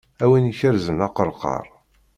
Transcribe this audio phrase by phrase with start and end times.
[0.23, 1.65] Am win ikerrzen aqerqaṛ.